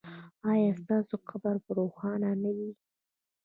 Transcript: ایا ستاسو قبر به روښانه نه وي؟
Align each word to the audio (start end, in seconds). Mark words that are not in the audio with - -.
ایا 0.51 0.71
ستاسو 0.81 1.15
قبر 1.29 1.55
به 1.63 1.71
روښانه 1.79 2.31
نه 2.43 2.51
وي؟ 2.55 2.71